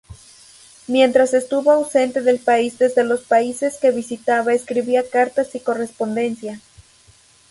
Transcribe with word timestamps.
Mientras 0.87 1.35
estuvo 1.35 1.69
ausente 1.71 2.21
del 2.21 2.39
país 2.39 2.79
desde 2.79 3.03
los 3.03 3.21
países 3.21 3.77
que 3.79 3.91
visitaba 3.91 4.51
escribía 4.51 5.07
cartas 5.07 5.53
y 5.53 5.59
correspondencia. 5.59 6.59